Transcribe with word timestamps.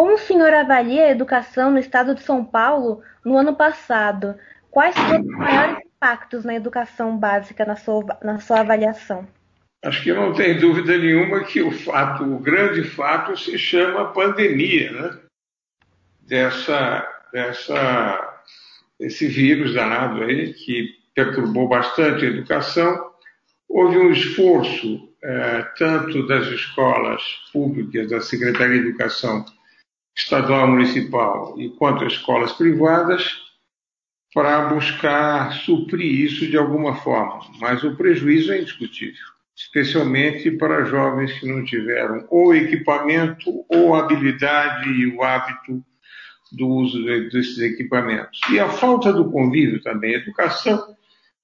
Como 0.00 0.14
o 0.14 0.18
senhor 0.18 0.54
avalia 0.54 1.04
a 1.04 1.10
educação 1.10 1.70
no 1.70 1.78
estado 1.78 2.14
de 2.14 2.22
São 2.22 2.42
Paulo 2.42 3.02
no 3.22 3.36
ano 3.36 3.54
passado? 3.54 4.34
Quais 4.70 4.96
foram 4.96 5.20
os 5.20 5.26
maiores 5.26 5.84
impactos 5.84 6.42
na 6.42 6.54
educação 6.54 7.18
básica 7.18 7.66
na 7.66 7.76
sua, 7.76 8.18
na 8.24 8.40
sua 8.40 8.60
avaliação? 8.60 9.28
Acho 9.84 10.02
que 10.02 10.10
não 10.14 10.32
tem 10.32 10.58
dúvida 10.58 10.96
nenhuma 10.96 11.44
que 11.44 11.60
o 11.60 11.70
fato, 11.70 12.24
o 12.24 12.38
grande 12.38 12.82
fato, 12.82 13.36
se 13.36 13.58
chama 13.58 14.10
pandemia, 14.14 14.90
né? 14.90 15.18
Dessa, 16.22 17.06
dessa, 17.30 18.42
esse 18.98 19.26
vírus 19.26 19.74
danado 19.74 20.22
aí 20.22 20.54
que 20.54 20.94
perturbou 21.14 21.68
bastante 21.68 22.24
a 22.24 22.28
educação. 22.28 23.10
Houve 23.68 23.98
um 23.98 24.10
esforço 24.10 25.12
eh, 25.22 25.66
tanto 25.76 26.26
das 26.26 26.46
escolas 26.46 27.22
públicas, 27.52 28.08
da 28.08 28.22
Secretaria 28.22 28.80
de 28.80 28.88
Educação 28.88 29.44
Estadual 30.16 30.68
Municipal, 30.68 31.54
e 31.58 31.70
quanto 31.70 32.04
as 32.04 32.12
escolas 32.12 32.52
privadas, 32.52 33.50
para 34.34 34.68
buscar 34.68 35.52
suprir 35.52 36.20
isso 36.20 36.46
de 36.46 36.56
alguma 36.56 36.96
forma. 36.96 37.40
Mas 37.58 37.82
o 37.82 37.96
prejuízo 37.96 38.52
é 38.52 38.60
indiscutível, 38.60 39.24
especialmente 39.56 40.50
para 40.52 40.84
jovens 40.84 41.32
que 41.38 41.46
não 41.46 41.64
tiveram 41.64 42.26
ou 42.30 42.54
equipamento 42.54 43.64
ou 43.68 43.94
habilidade 43.94 44.88
e 44.88 45.06
o 45.06 45.22
hábito 45.22 45.84
do 46.52 46.66
uso 46.68 47.02
desses 47.04 47.58
equipamentos. 47.58 48.40
E 48.50 48.58
a 48.58 48.68
falta 48.68 49.12
do 49.12 49.30
convívio 49.30 49.80
também. 49.82 50.14
educação 50.14 50.96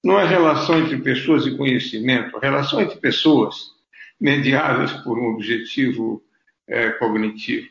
não 0.03 0.19
é 0.19 0.25
relação 0.25 0.79
entre 0.79 0.97
pessoas 0.97 1.45
e 1.45 1.57
conhecimento, 1.57 2.37
é 2.37 2.39
relação 2.41 2.81
entre 2.81 2.97
pessoas 2.97 3.71
mediadas 4.19 4.91
por 5.03 5.17
um 5.17 5.33
objetivo 5.33 6.23
é, 6.67 6.91
cognitivo. 6.91 7.67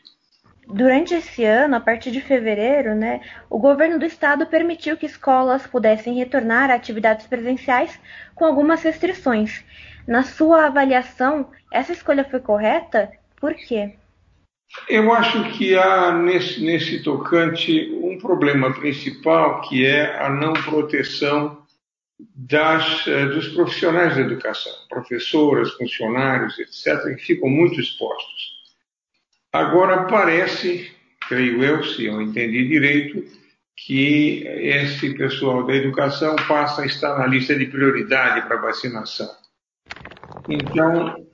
Durante 0.69 1.13
esse 1.13 1.45
ano, 1.45 1.77
a 1.77 1.79
partir 1.79 2.11
de 2.11 2.19
fevereiro, 2.19 2.93
né, 2.93 3.21
o 3.49 3.57
governo 3.57 3.97
do 3.97 4.05
estado 4.05 4.45
permitiu 4.45 4.97
que 4.97 5.05
escolas 5.05 5.65
pudessem 5.65 6.15
retornar 6.15 6.69
a 6.69 6.75
atividades 6.75 7.25
presenciais 7.25 7.97
com 8.35 8.43
algumas 8.43 8.83
restrições. 8.83 9.63
Na 10.05 10.23
sua 10.23 10.65
avaliação, 10.65 11.49
essa 11.71 11.93
escolha 11.93 12.25
foi 12.25 12.41
correta? 12.41 13.09
Por 13.39 13.53
quê? 13.53 13.95
Eu 14.89 15.13
acho 15.13 15.51
que 15.51 15.77
há 15.77 16.11
nesse, 16.11 16.61
nesse 16.61 17.01
tocante 17.01 17.89
um 18.03 18.17
problema 18.17 18.73
principal 18.73 19.61
que 19.61 19.85
é 19.85 20.19
a 20.19 20.29
não 20.29 20.51
proteção 20.51 21.65
das, 22.35 23.07
eh, 23.07 23.25
dos 23.27 23.47
profissionais 23.49 24.15
da 24.15 24.21
educação, 24.21 24.71
professoras, 24.89 25.71
funcionários, 25.73 26.59
etc., 26.59 27.15
que 27.15 27.23
ficam 27.23 27.49
muito 27.49 27.79
expostos. 27.79 28.56
Agora 29.57 30.03
parece, 30.03 30.91
creio 31.27 31.63
eu, 31.63 31.83
se 31.83 32.05
eu 32.05 32.21
entendi 32.21 32.67
direito, 32.67 33.23
que 33.75 34.43
esse 34.45 35.15
pessoal 35.15 35.65
da 35.65 35.73
educação 35.73 36.35
passa 36.47 36.83
a 36.83 36.85
estar 36.85 37.17
na 37.17 37.25
lista 37.25 37.55
de 37.55 37.65
prioridade 37.65 38.47
para 38.47 38.61
vacinação. 38.61 39.27
Então, 40.47 41.25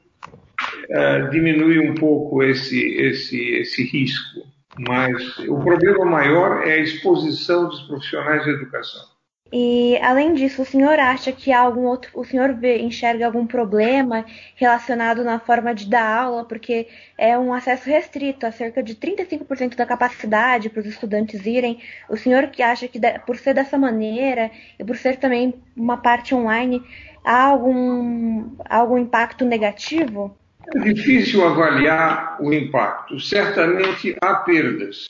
é, 0.90 1.28
diminui 1.32 1.80
um 1.80 1.96
pouco 1.96 2.42
esse, 2.42 2.80
esse, 2.96 3.42
esse 3.56 3.84
risco, 3.92 4.40
mas 4.80 5.38
o 5.40 5.60
problema 5.60 6.06
maior 6.06 6.66
é 6.66 6.76
a 6.76 6.80
exposição 6.80 7.68
dos 7.68 7.82
profissionais 7.82 8.46
da 8.46 8.52
educação. 8.52 9.12
E 9.56 10.00
além 10.02 10.34
disso, 10.34 10.64
o 10.64 10.66
senhor 10.66 10.98
acha 10.98 11.32
que 11.32 11.52
há 11.52 11.59
algum 11.59 11.82
outro, 11.82 12.09
o 12.16 12.26
senhor 12.26 12.56
vê, 12.56 12.80
enxerga 12.80 13.28
algum 13.28 13.46
problema 13.46 14.26
relacionado 14.56 15.23
na 15.23 15.38
forma 15.38 15.76
de 15.76 15.88
dar 15.88 16.23
aula, 16.23 16.44
porque 16.44 16.88
é 17.16 17.38
um 17.38 17.54
acesso 17.54 17.88
restrito 17.88 18.48
a 18.48 18.52
cerca 18.52 18.82
de 18.82 18.95
35% 18.95 19.76
da 19.76 19.86
capacidade 19.86 20.72
para 20.72 20.80
os 20.80 20.88
estudantes 20.88 21.45
irem. 21.45 21.80
O 22.10 22.18
senhor 22.18 22.48
que 22.48 22.64
acha 22.64 22.88
que 22.88 23.00
por 23.28 23.38
ser 23.38 23.54
dessa 23.54 23.78
maneira 23.78 24.50
e 24.80 24.84
por 24.84 24.98
ser 24.98 25.18
também 25.18 25.54
uma 25.78 25.98
parte 25.98 26.34
online, 26.34 26.82
há 27.23 27.44
algum, 27.44 28.56
algum 28.67 28.98
impacto 28.98 29.45
negativo? 29.45 30.36
É 30.76 30.80
difícil 30.80 31.45
avaliar 31.45 32.38
o 32.42 32.52
impacto. 32.52 33.20
Certamente 33.20 34.16
há 34.20 34.33
perdas, 34.33 35.08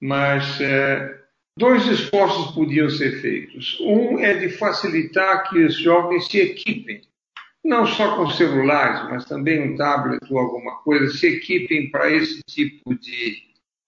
mas 0.00 0.60
é 0.60 1.23
Dois 1.56 1.86
esforços 1.86 2.52
podiam 2.52 2.90
ser 2.90 3.20
feitos. 3.20 3.78
Um 3.80 4.18
é 4.18 4.34
de 4.34 4.48
facilitar 4.48 5.48
que 5.48 5.64
os 5.64 5.78
jovens 5.78 6.26
se 6.26 6.40
equipem, 6.40 7.00
não 7.64 7.86
só 7.86 8.16
com 8.16 8.28
celulares, 8.28 9.08
mas 9.08 9.24
também 9.24 9.62
um 9.62 9.76
tablet 9.76 10.20
ou 10.30 10.38
alguma 10.38 10.76
coisa, 10.82 11.16
se 11.16 11.28
equipem 11.28 11.90
para 11.90 12.10
esse 12.10 12.42
tipo 12.42 12.92
de, 12.96 13.36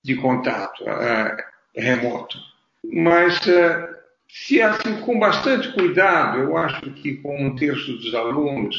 de 0.02 0.14
contato 0.14 0.84
uh, 0.84 1.36
remoto. 1.74 2.38
Mas, 2.84 3.36
uh, 3.46 3.96
se 4.28 4.62
assim, 4.62 5.00
com 5.00 5.18
bastante 5.18 5.72
cuidado, 5.72 6.38
eu 6.38 6.56
acho 6.56 6.88
que 6.92 7.16
com 7.16 7.46
um 7.46 7.56
terço 7.56 7.92
dos 7.94 8.14
alunos 8.14 8.76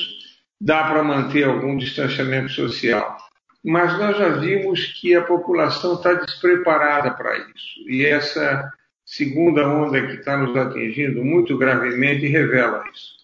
dá 0.61 0.85
para 0.85 1.03
manter 1.03 1.43
algum 1.43 1.75
distanciamento 1.75 2.53
social. 2.53 3.17
Mas 3.63 3.97
nós 3.99 4.17
já 4.17 4.29
vimos 4.29 4.85
que 4.99 5.13
a 5.13 5.23
população 5.23 5.95
está 5.95 6.13
despreparada 6.13 7.11
para 7.11 7.37
isso. 7.37 7.81
E 7.85 8.05
essa 8.05 8.71
segunda 9.07 9.65
onda 9.65 10.05
que 10.05 10.15
está 10.15 10.37
nos 10.37 10.55
atingindo 10.55 11.23
muito 11.23 11.57
gravemente 11.57 12.27
revela 12.27 12.83
isso. 12.93 13.15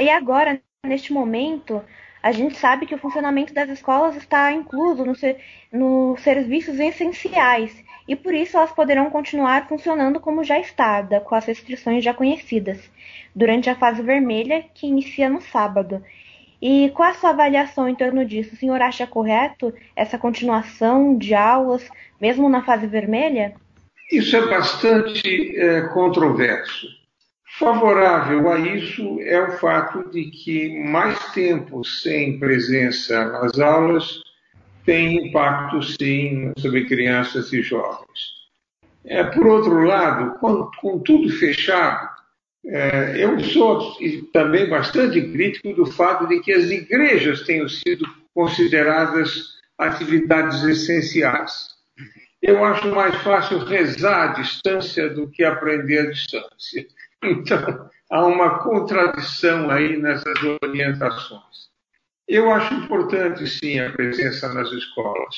E 0.00 0.08
agora, 0.08 0.58
neste 0.84 1.12
momento, 1.12 1.82
a 2.22 2.32
gente 2.32 2.56
sabe 2.56 2.86
que 2.86 2.94
o 2.94 2.98
funcionamento 2.98 3.52
das 3.52 3.68
escolas 3.68 4.16
está 4.16 4.50
incluso 4.50 5.04
nos 5.04 5.20
no 5.70 6.16
serviços 6.18 6.80
essenciais 6.80 7.84
e 8.08 8.16
por 8.16 8.32
isso 8.32 8.56
elas 8.56 8.72
poderão 8.72 9.10
continuar 9.10 9.68
funcionando 9.68 10.20
como 10.20 10.42
já 10.42 10.58
está, 10.58 11.02
com 11.20 11.34
as 11.34 11.44
restrições 11.44 12.02
já 12.02 12.14
conhecidas, 12.14 12.90
durante 13.34 13.68
a 13.68 13.74
fase 13.74 14.00
vermelha, 14.00 14.64
que 14.72 14.86
inicia 14.86 15.28
no 15.28 15.42
sábado. 15.42 16.02
E 16.62 16.90
qual 16.94 17.10
a 17.10 17.14
sua 17.14 17.30
avaliação 17.30 17.86
em 17.86 17.94
torno 17.94 18.24
disso? 18.24 18.54
O 18.54 18.56
senhor 18.56 18.80
acha 18.80 19.06
correto 19.06 19.74
essa 19.94 20.16
continuação 20.16 21.18
de 21.18 21.34
aulas, 21.34 21.86
mesmo 22.18 22.48
na 22.48 22.64
fase 22.64 22.86
vermelha? 22.86 23.54
Isso 24.10 24.36
é 24.36 24.46
bastante 24.46 25.56
é, 25.56 25.82
controverso. 25.88 26.86
Favorável 27.58 28.50
a 28.50 28.58
isso 28.58 29.18
é 29.20 29.40
o 29.40 29.52
fato 29.58 30.08
de 30.10 30.26
que 30.26 30.78
mais 30.84 31.32
tempo 31.32 31.82
sem 31.84 32.38
presença 32.38 33.24
nas 33.24 33.58
aulas 33.58 34.22
tem 34.84 35.26
impacto, 35.26 35.82
sim, 35.82 36.52
sobre 36.58 36.84
crianças 36.84 37.52
e 37.52 37.62
jovens. 37.62 38.36
É, 39.04 39.24
por 39.24 39.46
outro 39.46 39.82
lado, 39.82 40.38
com, 40.38 40.70
com 40.80 40.98
tudo 41.00 41.28
fechado, 41.30 42.08
é, 42.64 43.24
eu 43.24 43.40
sou 43.40 43.96
também 44.32 44.68
bastante 44.68 45.20
crítico 45.32 45.72
do 45.72 45.86
fato 45.86 46.28
de 46.28 46.40
que 46.40 46.52
as 46.52 46.70
igrejas 46.70 47.42
tenham 47.42 47.68
sido 47.68 48.04
consideradas 48.34 49.56
atividades 49.78 50.62
essenciais 50.62 51.75
eu 52.46 52.64
acho 52.64 52.88
mais 52.94 53.14
fácil 53.22 53.58
rezar 53.58 54.30
à 54.30 54.32
distância 54.34 55.10
do 55.10 55.28
que 55.28 55.44
aprender 55.44 55.98
à 55.98 56.10
distância. 56.10 56.86
Então, 57.24 57.90
há 58.10 58.26
uma 58.26 58.58
contradição 58.58 59.70
aí 59.70 59.96
nessas 59.96 60.36
orientações. 60.62 61.70
Eu 62.28 62.52
acho 62.52 62.74
importante, 62.74 63.46
sim, 63.48 63.80
a 63.80 63.90
presença 63.90 64.52
nas 64.52 64.70
escolas. 64.70 65.34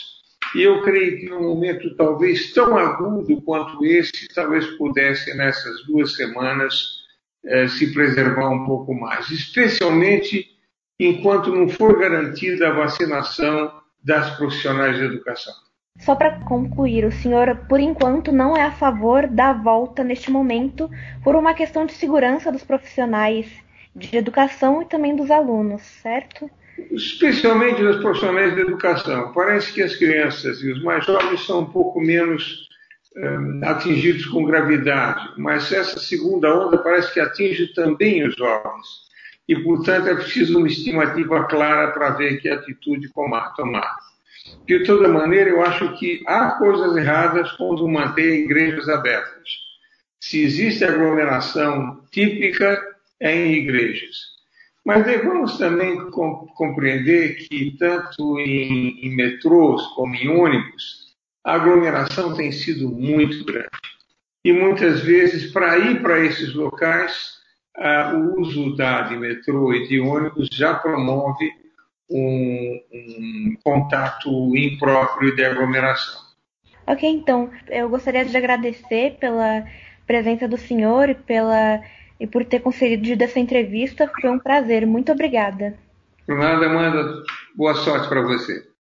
E 0.55 0.63
eu 0.63 0.83
creio 0.83 1.19
que 1.19 1.29
num 1.31 1.43
momento 1.43 1.95
talvez 1.97 2.53
tão 2.53 2.77
agudo 2.77 3.41
quanto 3.43 3.87
esse, 3.87 4.29
talvez 4.35 4.67
pudesse, 4.77 5.33
nessas 5.35 5.87
duas 5.87 6.15
semanas, 6.15 7.05
eh, 7.45 7.69
se 7.69 7.95
preservar 7.95 8.51
um 8.51 8.67
pouco 8.67 8.93
mais, 8.93 9.31
especialmente 9.31 10.51
enquanto 10.99 11.55
não 11.55 11.69
for 11.69 11.99
garantida 11.99 12.69
a 12.69 12.75
vacinação 12.75 13.73
das 14.03 14.37
profissionais 14.37 14.97
de 14.97 15.05
educação. 15.05 15.55
Só 15.99 16.15
para 16.15 16.39
concluir, 16.41 17.05
o 17.05 17.13
senhor, 17.13 17.57
por 17.69 17.81
enquanto, 17.81 18.31
não 18.31 18.57
é 18.57 18.63
a 18.63 18.71
favor 18.71 19.27
da 19.27 19.53
volta 19.53 20.05
neste 20.05 20.31
momento 20.31 20.89
por 21.25 21.35
uma 21.35 21.55
questão 21.55 21.85
de 21.85 21.93
segurança 21.93 22.53
dos 22.53 22.65
profissionais 22.65 23.47
de 23.95 24.17
educação 24.17 24.81
e 24.81 24.85
também 24.85 25.17
dos 25.17 25.31
alunos, 25.31 25.83
certo? 25.83 26.49
Especialmente 26.93 27.83
dos 27.83 28.01
profissionais 28.01 28.55
de 28.55 28.61
educação. 28.61 29.33
Parece 29.33 29.73
que 29.73 29.83
as 29.83 29.97
crianças 29.97 30.63
e 30.63 30.71
os 30.71 30.83
mais 30.83 31.05
jovens 31.05 31.45
são 31.45 31.61
um 31.61 31.67
pouco 31.67 32.01
menos 32.01 32.69
um, 33.17 33.61
atingidos 33.65 34.25
com 34.27 34.45
gravidade, 34.45 35.33
mas 35.37 35.73
essa 35.73 35.99
segunda 35.99 36.55
onda 36.55 36.79
parece 36.79 37.13
que 37.13 37.19
atinge 37.19 37.75
também 37.75 38.27
os 38.27 38.37
jovens. 38.37 39.09
E, 39.49 39.57
portanto, 39.57 40.09
é 40.09 40.15
preciso 40.15 40.59
uma 40.59 40.69
estimativa 40.69 41.45
clara 41.45 41.91
para 41.91 42.11
ver 42.11 42.39
que 42.41 42.49
atitude 42.49 43.11
tomar. 43.57 43.97
De 44.67 44.85
toda 44.85 45.09
maneira, 45.09 45.51
eu 45.51 45.63
acho 45.63 45.97
que 45.99 46.23
há 46.27 46.53
coisas 46.53 46.97
erradas 46.97 47.51
quando 47.53 47.89
mantém 47.89 48.45
igrejas 48.45 48.89
abertas. 48.89 49.49
Se 50.21 50.43
existe 50.43 50.85
aglomeração 50.85 52.03
típica, 52.11 52.81
é 53.21 53.35
em 53.35 53.55
igrejas. 53.55 54.39
Mas 54.85 55.05
devemos 55.05 55.59
também 55.59 56.11
compreender 56.11 57.37
que, 57.37 57.77
tanto 57.79 58.39
em, 58.41 59.07
em 59.07 59.15
metrôs 59.15 59.87
como 59.89 60.15
em 60.15 60.29
ônibus, 60.29 61.09
a 61.45 61.55
aglomeração 61.55 62.35
tem 62.35 62.53
sido 62.53 62.89
muito 62.89 63.45
grande. 63.45 63.69
E 64.45 64.53
muitas 64.53 65.01
vezes, 65.01 65.53
para 65.53 65.79
ir 65.79 66.01
para 66.01 66.21
esses 66.21 66.55
locais, 66.55 67.39
uh, 67.77 68.17
o 68.17 68.41
uso 68.41 68.77
da, 68.77 69.03
de 69.03 69.17
metrô 69.17 69.75
e 69.75 69.89
de 69.89 70.01
ônibus 70.01 70.49
já 70.53 70.75
promove 70.75 71.51
um, 72.11 72.81
um 72.93 73.57
contato 73.63 74.57
impróprio 74.57 75.35
de 75.35 75.45
aglomeração. 75.45 76.21
Ok, 76.87 77.09
então, 77.09 77.51
eu 77.69 77.89
gostaria 77.89 78.25
de 78.25 78.37
agradecer 78.37 79.17
pela 79.21 79.65
presença 80.07 80.49
do 80.49 80.57
senhor 80.57 81.11
e, 81.11 81.15
pela, 81.15 81.83
e 82.19 82.27
por 82.27 82.45
ter 82.45 82.61
concedido 82.61 83.23
essa 83.23 83.39
entrevista. 83.39 84.11
Foi 84.21 84.31
um 84.31 84.39
prazer. 84.39 84.87
Muito 84.87 85.13
obrigada. 85.13 85.79
Por 86.27 86.37
nada, 86.39 86.67
Amanda. 86.67 87.23
Boa 87.55 87.75
sorte 87.75 88.09
para 88.09 88.23
você. 88.23 88.69